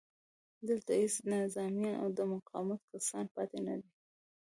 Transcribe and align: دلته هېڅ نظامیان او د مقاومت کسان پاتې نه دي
دلته 0.67 0.91
هېڅ 1.01 1.15
نظامیان 1.31 1.95
او 2.01 2.07
د 2.17 2.19
مقاومت 2.33 2.81
کسان 2.91 3.25
پاتې 3.35 3.59
نه 3.65 3.75
دي 3.81 3.89